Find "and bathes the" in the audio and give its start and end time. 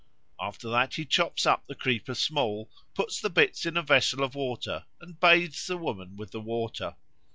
4.99-5.77